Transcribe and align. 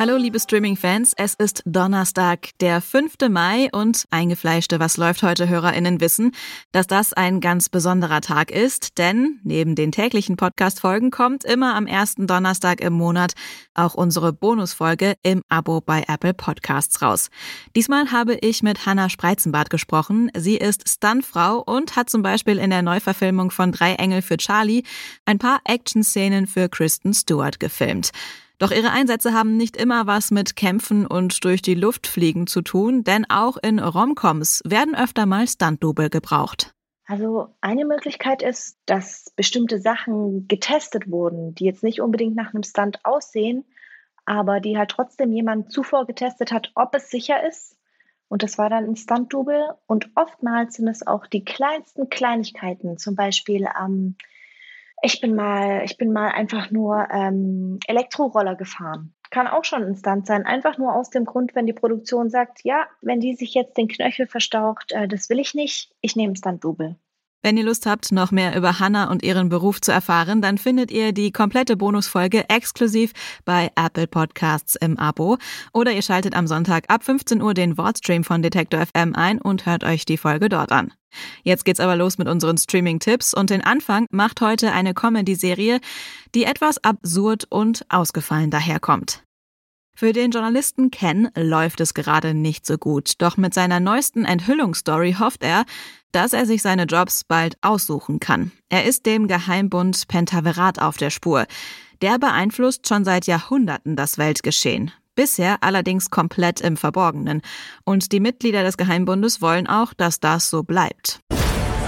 Hallo 0.00 0.16
liebe 0.16 0.38
Streaming-Fans, 0.38 1.14
es 1.16 1.34
ist 1.34 1.64
Donnerstag, 1.66 2.50
der 2.60 2.80
5. 2.80 3.14
Mai 3.30 3.68
und 3.72 4.04
eingefleischte 4.10 4.78
Was 4.78 4.96
läuft 4.96 5.24
heute 5.24 5.48
HörerInnen 5.48 6.00
wissen, 6.00 6.36
dass 6.70 6.86
das 6.86 7.14
ein 7.14 7.40
ganz 7.40 7.68
besonderer 7.68 8.20
Tag 8.20 8.52
ist, 8.52 8.98
denn 8.98 9.40
neben 9.42 9.74
den 9.74 9.90
täglichen 9.90 10.36
Podcast-Folgen 10.36 11.10
kommt 11.10 11.42
immer 11.42 11.74
am 11.74 11.88
ersten 11.88 12.28
Donnerstag 12.28 12.80
im 12.80 12.92
Monat 12.92 13.32
auch 13.74 13.94
unsere 13.94 14.32
Bonusfolge 14.32 15.16
im 15.24 15.42
Abo 15.48 15.80
bei 15.80 16.04
Apple 16.06 16.32
Podcasts 16.32 17.02
raus. 17.02 17.28
Diesmal 17.74 18.12
habe 18.12 18.36
ich 18.36 18.62
mit 18.62 18.86
Hannah 18.86 19.10
Spreizenbart 19.10 19.68
gesprochen. 19.68 20.30
Sie 20.36 20.58
ist 20.58 20.88
Stuntfrau 20.88 21.58
und 21.58 21.96
hat 21.96 22.08
zum 22.08 22.22
Beispiel 22.22 22.58
in 22.58 22.70
der 22.70 22.82
Neuverfilmung 22.82 23.50
von 23.50 23.72
Drei 23.72 23.94
Engel 23.94 24.22
für 24.22 24.36
Charlie 24.36 24.84
ein 25.24 25.40
paar 25.40 25.58
Action-Szenen 25.64 26.46
für 26.46 26.68
Kristen 26.68 27.14
Stewart 27.14 27.58
gefilmt. 27.58 28.12
Doch 28.58 28.72
ihre 28.72 28.90
Einsätze 28.90 29.32
haben 29.32 29.56
nicht 29.56 29.76
immer 29.76 30.06
was 30.06 30.32
mit 30.32 30.56
Kämpfen 30.56 31.06
und 31.06 31.44
durch 31.44 31.62
die 31.62 31.74
Luft 31.74 32.08
fliegen 32.08 32.48
zu 32.48 32.60
tun, 32.62 33.04
denn 33.04 33.24
auch 33.30 33.56
in 33.56 33.78
Romcoms 33.78 34.62
werden 34.66 34.96
öfter 34.96 35.26
mal 35.26 35.46
Stunt-Double 35.46 36.10
gebraucht. 36.10 36.74
Also 37.06 37.54
eine 37.60 37.86
Möglichkeit 37.86 38.42
ist, 38.42 38.76
dass 38.84 39.32
bestimmte 39.36 39.80
Sachen 39.80 40.48
getestet 40.48 41.10
wurden, 41.10 41.54
die 41.54 41.64
jetzt 41.64 41.82
nicht 41.82 42.00
unbedingt 42.00 42.36
nach 42.36 42.52
einem 42.52 42.64
Stunt 42.64 42.98
aussehen, 43.04 43.64
aber 44.26 44.60
die 44.60 44.76
halt 44.76 44.90
trotzdem 44.90 45.32
jemand 45.32 45.72
zuvor 45.72 46.04
getestet 46.06 46.52
hat, 46.52 46.72
ob 46.74 46.94
es 46.94 47.10
sicher 47.10 47.46
ist. 47.46 47.76
Und 48.28 48.42
das 48.42 48.58
war 48.58 48.68
dann 48.68 48.84
ein 48.84 48.96
Stunt-Double. 48.96 49.74
Und 49.86 50.10
oftmals 50.16 50.74
sind 50.74 50.88
es 50.88 51.06
auch 51.06 51.26
die 51.26 51.44
kleinsten 51.44 52.10
Kleinigkeiten, 52.10 52.98
zum 52.98 53.14
Beispiel 53.14 53.66
ähm, 53.82 54.16
ich 55.02 55.20
bin 55.20 55.34
mal, 55.34 55.82
ich 55.84 55.96
bin 55.96 56.12
mal 56.12 56.28
einfach 56.28 56.70
nur 56.70 57.08
ähm, 57.10 57.78
Elektroroller 57.86 58.56
gefahren. 58.56 59.14
Kann 59.30 59.46
auch 59.46 59.64
schon 59.64 59.84
ein 59.84 59.96
Stunt 59.96 60.26
sein. 60.26 60.46
Einfach 60.46 60.78
nur 60.78 60.94
aus 60.94 61.10
dem 61.10 61.24
Grund, 61.24 61.54
wenn 61.54 61.66
die 61.66 61.72
Produktion 61.72 62.30
sagt, 62.30 62.64
ja, 62.64 62.86
wenn 63.02 63.20
die 63.20 63.34
sich 63.34 63.54
jetzt 63.54 63.76
den 63.76 63.88
Knöchel 63.88 64.26
verstaucht, 64.26 64.92
äh, 64.92 65.06
das 65.06 65.28
will 65.28 65.38
ich 65.38 65.54
nicht, 65.54 65.92
ich 66.00 66.16
nehme 66.16 66.34
Stunt-Double. 66.34 66.96
Wenn 67.40 67.56
ihr 67.56 67.64
Lust 67.64 67.86
habt, 67.86 68.10
noch 68.10 68.32
mehr 68.32 68.56
über 68.56 68.80
Hannah 68.80 69.10
und 69.10 69.22
ihren 69.22 69.48
Beruf 69.48 69.80
zu 69.80 69.92
erfahren, 69.92 70.42
dann 70.42 70.58
findet 70.58 70.90
ihr 70.90 71.12
die 71.12 71.30
komplette 71.30 71.76
Bonusfolge 71.76 72.48
exklusiv 72.48 73.12
bei 73.44 73.70
Apple 73.76 74.08
Podcasts 74.08 74.74
im 74.74 74.98
Abo. 74.98 75.38
Oder 75.72 75.92
ihr 75.92 76.02
schaltet 76.02 76.34
am 76.34 76.48
Sonntag 76.48 76.86
ab 76.88 77.04
15 77.04 77.40
Uhr 77.40 77.54
den 77.54 77.78
Wortstream 77.78 78.24
von 78.24 78.42
Detektor 78.42 78.84
FM 78.84 79.14
ein 79.14 79.40
und 79.40 79.66
hört 79.66 79.84
euch 79.84 80.04
die 80.04 80.16
Folge 80.16 80.48
dort 80.48 80.72
an. 80.72 80.92
Jetzt 81.44 81.64
geht's 81.64 81.80
aber 81.80 81.94
los 81.94 82.18
mit 82.18 82.28
unseren 82.28 82.58
Streaming-Tipps 82.58 83.34
und 83.34 83.50
den 83.50 83.62
Anfang 83.62 84.06
macht 84.10 84.40
heute 84.40 84.72
eine 84.72 84.92
Comedy-Serie, 84.92 85.80
die 86.34 86.44
etwas 86.44 86.82
absurd 86.82 87.46
und 87.48 87.86
ausgefallen 87.88 88.50
daherkommt. 88.50 89.22
Für 90.00 90.12
den 90.12 90.30
Journalisten 90.30 90.92
Ken 90.92 91.28
läuft 91.34 91.80
es 91.80 91.92
gerade 91.92 92.32
nicht 92.32 92.64
so 92.64 92.78
gut, 92.78 93.14
doch 93.18 93.36
mit 93.36 93.52
seiner 93.52 93.80
neuesten 93.80 94.24
Enthüllungsstory 94.24 95.16
hofft 95.18 95.42
er, 95.42 95.64
dass 96.12 96.32
er 96.32 96.46
sich 96.46 96.62
seine 96.62 96.84
Jobs 96.84 97.24
bald 97.24 97.58
aussuchen 97.62 98.20
kann. 98.20 98.52
Er 98.68 98.84
ist 98.84 99.06
dem 99.06 99.26
Geheimbund 99.26 100.06
Pentaverat 100.06 100.80
auf 100.80 100.98
der 100.98 101.10
Spur. 101.10 101.46
Der 102.00 102.20
beeinflusst 102.20 102.86
schon 102.86 103.04
seit 103.04 103.26
Jahrhunderten 103.26 103.96
das 103.96 104.18
Weltgeschehen. 104.18 104.92
Bisher 105.16 105.64
allerdings 105.64 106.10
komplett 106.10 106.60
im 106.60 106.76
Verborgenen. 106.76 107.42
Und 107.82 108.12
die 108.12 108.20
Mitglieder 108.20 108.62
des 108.62 108.76
Geheimbundes 108.76 109.42
wollen 109.42 109.66
auch, 109.66 109.94
dass 109.94 110.20
das 110.20 110.48
so 110.48 110.62
bleibt. 110.62 111.18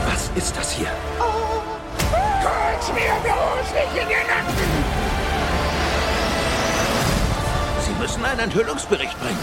Was 0.05 0.33
ist 0.35 0.57
das 0.57 0.73
hier? 0.77 0.89
Oh, 1.21 1.30
müssen 8.21 8.33
einen 8.33 8.41
Enthüllungsbericht 8.41 9.19
bringen. 9.21 9.39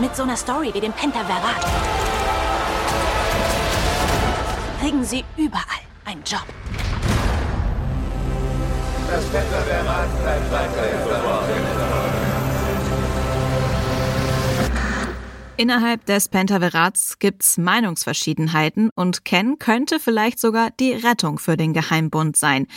Mit 0.00 0.14
so 0.14 0.22
einer 0.22 0.36
Story 0.36 0.72
wie 0.74 0.80
dem 0.80 0.92
Pentaverrat 0.92 1.64
kriegen 4.80 5.04
Sie 5.04 5.24
überall 5.36 5.82
einen 6.04 6.22
Job. 6.24 6.44
Das 9.10 9.24
Pentaverrat 9.24 10.22
bleibt 10.22 10.52
weiterhin 10.52 11.08
verborgen. 11.08 11.77
Innerhalb 15.60 16.06
des 16.06 16.28
Pentaverats 16.28 17.18
gibt's 17.18 17.58
Meinungsverschiedenheiten 17.58 18.90
und 18.94 19.24
Ken 19.24 19.58
könnte 19.58 19.98
vielleicht 19.98 20.38
sogar 20.38 20.70
die 20.78 20.92
Rettung 20.92 21.40
für 21.40 21.56
den 21.56 21.72
Geheimbund 21.72 22.36
sein. 22.36 22.68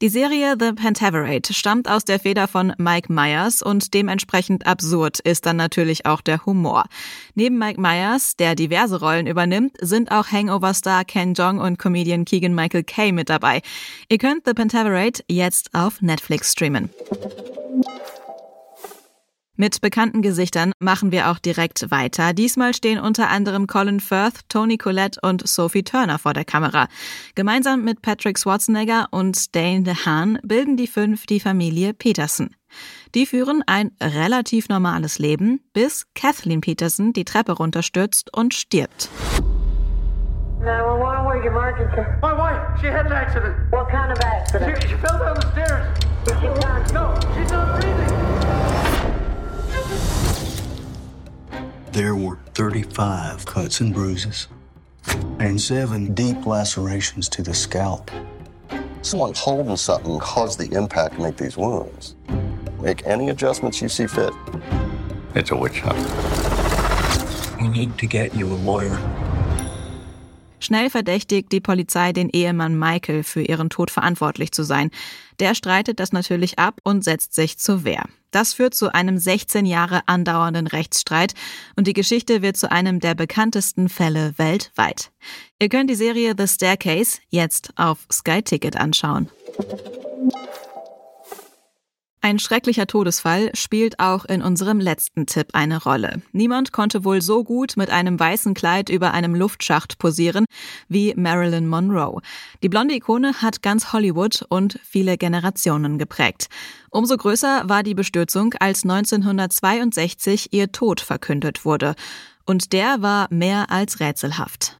Die 0.00 0.08
Serie 0.08 0.54
The 0.56 0.70
Pentaverate 0.72 1.52
stammt 1.52 1.90
aus 1.90 2.04
der 2.04 2.20
Feder 2.20 2.46
von 2.46 2.72
Mike 2.78 3.12
Myers 3.12 3.60
und 3.60 3.92
dementsprechend 3.92 4.68
absurd 4.68 5.18
ist 5.18 5.46
dann 5.46 5.56
natürlich 5.56 6.06
auch 6.06 6.20
der 6.20 6.46
Humor. 6.46 6.84
Neben 7.34 7.58
Mike 7.58 7.80
Myers, 7.80 8.36
der 8.36 8.54
diverse 8.54 9.00
Rollen 9.00 9.26
übernimmt, 9.26 9.76
sind 9.80 10.12
auch 10.12 10.28
Hangover-Star 10.28 11.04
Ken 11.04 11.34
Jong 11.34 11.58
und 11.58 11.76
Comedian 11.76 12.24
Keegan 12.24 12.54
Michael 12.54 12.84
Kay 12.84 13.10
mit 13.10 13.30
dabei. 13.30 13.62
Ihr 14.08 14.18
könnt 14.18 14.46
The 14.46 14.54
Pentaverate 14.54 15.24
jetzt 15.26 15.74
auf 15.74 16.00
Netflix 16.02 16.52
streamen. 16.52 16.90
Mit 19.60 19.80
bekannten 19.80 20.22
Gesichtern 20.22 20.70
machen 20.78 21.10
wir 21.10 21.28
auch 21.28 21.40
direkt 21.40 21.90
weiter. 21.90 22.32
Diesmal 22.32 22.74
stehen 22.74 23.00
unter 23.00 23.28
anderem 23.28 23.66
Colin 23.66 23.98
Firth, 23.98 24.48
Tony 24.48 24.78
Collette 24.78 25.18
und 25.20 25.48
Sophie 25.48 25.82
Turner 25.82 26.20
vor 26.20 26.32
der 26.32 26.44
Kamera. 26.44 26.86
Gemeinsam 27.34 27.82
mit 27.82 28.00
Patrick 28.00 28.38
Schwarzenegger 28.38 29.08
und 29.10 29.56
Dane 29.56 29.82
DeHaan 29.82 30.38
bilden 30.44 30.76
die 30.76 30.86
fünf 30.86 31.26
die 31.26 31.40
Familie 31.40 31.92
Peterson. 31.92 32.50
Die 33.16 33.26
führen 33.26 33.64
ein 33.66 33.90
relativ 34.00 34.68
normales 34.68 35.18
Leben, 35.18 35.58
bis 35.72 36.06
Kathleen 36.14 36.60
Peterson 36.60 37.12
die 37.12 37.24
Treppe 37.24 37.50
runterstürzt 37.50 38.32
und 38.32 38.54
stirbt. 38.54 39.08
My 40.60 42.32
wife, 42.32 42.80
she 42.80 42.86
had 42.86 43.06
an 43.06 43.12
accident. 43.12 43.56
What 43.72 43.88
kind 43.88 44.12
of 44.12 44.20
accident? 44.20 44.80
She, 44.82 44.88
she 44.90 44.94
fell 44.98 45.18
down 45.18 45.34
the 45.34 45.48
stairs. 45.50 45.98
Is 46.28 46.34
she 46.40 46.46
No, 46.94 47.14
she's 47.34 47.50
not 47.50 47.80
breathing. 47.80 48.07
35 52.58 53.46
cuts 53.46 53.78
and 53.78 53.94
bruises 53.94 54.48
and 55.38 55.60
seven 55.60 56.12
deep 56.12 56.44
lacerations 56.44 57.28
to 57.28 57.40
the 57.40 57.54
scalp. 57.54 58.10
Someone 59.00 59.32
holding 59.36 59.76
something 59.76 60.18
caused 60.18 60.58
the 60.58 60.68
impact 60.76 61.14
to 61.14 61.22
make 61.22 61.36
these 61.36 61.56
wounds. 61.56 62.16
Make 62.80 63.06
any 63.06 63.28
adjustments 63.28 63.80
you 63.80 63.88
see 63.88 64.08
fit. 64.08 64.32
It's 65.36 65.52
a 65.52 65.56
witch 65.56 65.82
hunt. 65.84 66.02
We 67.62 67.68
need 67.68 67.96
to 67.96 68.08
get 68.08 68.34
you 68.34 68.48
a 68.48 68.58
lawyer. 68.58 69.27
Schnell 70.68 70.90
verdächtigt 70.90 71.50
die 71.50 71.62
Polizei 71.62 72.12
den 72.12 72.28
Ehemann 72.28 72.78
Michael 72.78 73.22
für 73.22 73.40
ihren 73.40 73.70
Tod 73.70 73.90
verantwortlich 73.90 74.52
zu 74.52 74.64
sein. 74.64 74.90
Der 75.40 75.54
streitet 75.54 75.98
das 75.98 76.12
natürlich 76.12 76.58
ab 76.58 76.78
und 76.84 77.02
setzt 77.02 77.32
sich 77.32 77.56
zur 77.56 77.84
Wehr. 77.84 78.04
Das 78.32 78.52
führt 78.52 78.74
zu 78.74 78.92
einem 78.92 79.16
16 79.16 79.64
Jahre 79.64 80.02
andauernden 80.04 80.66
Rechtsstreit 80.66 81.32
und 81.76 81.86
die 81.86 81.94
Geschichte 81.94 82.42
wird 82.42 82.58
zu 82.58 82.70
einem 82.70 83.00
der 83.00 83.14
bekanntesten 83.14 83.88
Fälle 83.88 84.34
weltweit. 84.36 85.10
Ihr 85.58 85.70
könnt 85.70 85.88
die 85.88 85.94
Serie 85.94 86.34
The 86.36 86.46
Staircase 86.46 87.20
jetzt 87.30 87.72
auf 87.76 88.00
Sky 88.12 88.42
Ticket 88.42 88.76
anschauen. 88.76 89.30
Ein 92.20 92.40
schrecklicher 92.40 92.88
Todesfall 92.88 93.50
spielt 93.54 94.00
auch 94.00 94.24
in 94.24 94.42
unserem 94.42 94.80
letzten 94.80 95.26
Tipp 95.26 95.50
eine 95.52 95.80
Rolle. 95.80 96.20
Niemand 96.32 96.72
konnte 96.72 97.04
wohl 97.04 97.22
so 97.22 97.44
gut 97.44 97.76
mit 97.76 97.90
einem 97.90 98.18
weißen 98.18 98.54
Kleid 98.54 98.88
über 98.88 99.12
einem 99.12 99.36
Luftschacht 99.36 99.98
posieren 99.98 100.44
wie 100.88 101.14
Marilyn 101.14 101.68
Monroe. 101.68 102.20
Die 102.62 102.68
blonde 102.68 102.94
Ikone 102.94 103.34
hat 103.34 103.62
ganz 103.62 103.92
Hollywood 103.92 104.44
und 104.48 104.80
viele 104.82 105.16
Generationen 105.16 105.96
geprägt. 105.96 106.48
Umso 106.90 107.16
größer 107.16 107.68
war 107.68 107.84
die 107.84 107.94
Bestürzung, 107.94 108.52
als 108.58 108.82
1962 108.82 110.52
ihr 110.52 110.72
Tod 110.72 111.00
verkündet 111.00 111.64
wurde. 111.64 111.94
Und 112.44 112.72
der 112.72 113.00
war 113.00 113.28
mehr 113.30 113.70
als 113.70 114.00
rätselhaft. 114.00 114.76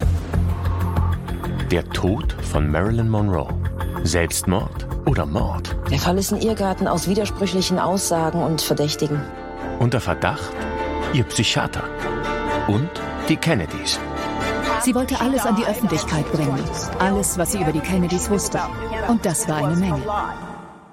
Der 1.71 1.89
Tod 1.91 2.33
von 2.51 2.69
Marilyn 2.69 3.09
Monroe. 3.09 3.63
Selbstmord 4.03 4.88
oder 5.09 5.25
Mord? 5.27 5.75
Der 5.91 5.99
Fall 5.99 6.19
ist 6.19 6.33
ein 6.33 6.41
Irrgarten 6.41 6.87
aus 6.87 7.09
widersprüchlichen 7.09 7.79
Aussagen 7.79 8.43
und 8.43 8.61
Verdächtigen. 8.61 9.21
Unter 9.79 10.01
Verdacht 10.01 10.53
ihr 11.15 11.25
Psychiater 11.25 11.85
und 12.69 12.91
die 13.29 13.37
Kennedys. 13.37 13.99
Sie 14.83 14.95
wollte 14.95 15.21
alles 15.21 15.47
an 15.47 15.57
die 15.57 15.65
Öffentlichkeit 15.65 16.31
bringen. 16.31 16.63
Alles, 16.99 17.39
was 17.39 17.53
sie 17.53 17.61
über 17.61 17.73
die 17.73 17.81
Kennedys 17.81 18.31
wusste. 18.31 18.61
Und 19.09 19.25
das 19.25 19.49
war 19.49 19.57
eine 19.57 19.77
Menge. 19.77 20.03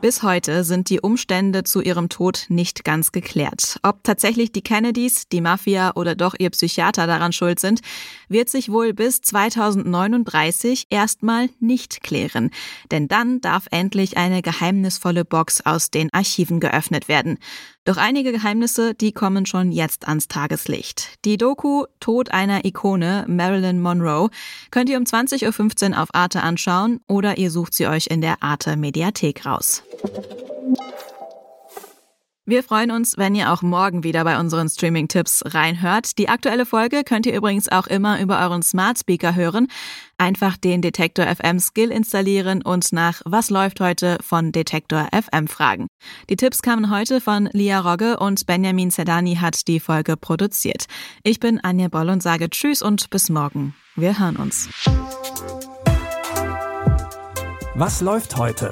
Bis 0.05 0.21
heute 0.21 0.63
sind 0.63 0.91
die 0.91 1.01
Umstände 1.01 1.63
zu 1.63 1.81
ihrem 1.81 2.09
Tod 2.09 2.45
nicht 2.49 2.83
ganz 2.83 3.11
geklärt. 3.11 3.79
Ob 3.81 4.03
tatsächlich 4.03 4.51
die 4.51 4.61
Kennedys, 4.61 5.27
die 5.29 5.41
Mafia 5.41 5.93
oder 5.95 6.13
doch 6.13 6.35
ihr 6.37 6.51
Psychiater 6.51 7.07
daran 7.07 7.33
schuld 7.33 7.59
sind, 7.59 7.81
wird 8.29 8.47
sich 8.47 8.71
wohl 8.71 8.93
bis 8.93 9.21
2039 9.21 10.85
erstmal 10.91 11.49
nicht 11.59 12.03
klären. 12.03 12.51
Denn 12.91 13.07
dann 13.07 13.41
darf 13.41 13.65
endlich 13.71 14.15
eine 14.15 14.43
geheimnisvolle 14.43 15.25
Box 15.25 15.65
aus 15.65 15.89
den 15.89 16.13
Archiven 16.13 16.59
geöffnet 16.59 17.07
werden. 17.07 17.39
Doch 17.83 17.97
einige 17.97 18.31
Geheimnisse, 18.31 18.95
die 18.95 19.11
kommen 19.11 19.45
schon 19.45 19.71
jetzt 19.71 20.07
ans 20.07 20.27
Tageslicht. 20.27 21.23
Die 21.23 21.37
Doku 21.37 21.85
Tod 21.99 22.31
einer 22.31 22.65
Ikone, 22.65 23.25
Marilyn 23.27 23.79
Monroe, 23.79 24.29
könnt 24.69 24.89
ihr 24.89 24.97
um 24.97 25.03
20.15 25.03 25.91
Uhr 25.91 26.01
auf 26.01 26.09
Arte 26.13 26.41
anschauen 26.41 26.99
oder 27.07 27.37
ihr 27.37 27.49
sucht 27.49 27.73
sie 27.75 27.87
euch 27.87 28.07
in 28.07 28.21
der 28.21 28.41
Arte 28.41 28.75
Mediathek 28.75 29.45
raus. 29.45 29.83
Wir 32.47 32.61
freuen 32.61 32.91
uns, 32.91 33.17
wenn 33.17 33.33
ihr 33.33 33.51
auch 33.51 33.63
morgen 33.63 34.03
wieder 34.03 34.23
bei 34.23 34.39
unseren 34.39 34.69
Streaming-Tipps 34.69 35.41
reinhört. 35.47 36.19
Die 36.19 36.29
aktuelle 36.29 36.67
Folge 36.67 37.03
könnt 37.03 37.25
ihr 37.25 37.33
übrigens 37.33 37.71
auch 37.71 37.87
immer 37.87 38.21
über 38.21 38.39
euren 38.39 38.61
Smart 38.61 38.99
Speaker 38.99 39.33
hören. 39.33 39.67
Einfach 40.19 40.55
den 40.55 40.83
Detektor 40.83 41.25
FM 41.25 41.57
Skill 41.59 41.89
installieren 41.89 42.61
und 42.61 42.93
nach 42.93 43.23
Was 43.25 43.49
läuft 43.49 43.79
heute 43.79 44.19
von 44.21 44.51
Detektor 44.51 45.07
FM 45.11 45.47
fragen. 45.47 45.87
Die 46.29 46.35
Tipps 46.35 46.61
kamen 46.61 46.91
heute 46.91 47.19
von 47.19 47.49
Lia 47.51 47.79
Rogge 47.79 48.19
und 48.19 48.45
Benjamin 48.45 48.91
Sedani 48.91 49.37
hat 49.37 49.67
die 49.67 49.79
Folge 49.79 50.15
produziert. 50.15 50.85
Ich 51.23 51.39
bin 51.39 51.59
Anja 51.63 51.87
Boll 51.87 52.09
und 52.09 52.21
sage 52.21 52.51
Tschüss 52.51 52.83
und 52.83 53.09
bis 53.09 53.29
morgen. 53.29 53.73
Wir 53.95 54.19
hören 54.19 54.35
uns. 54.35 54.69
Was 57.73 58.01
läuft 58.01 58.37
heute? 58.37 58.71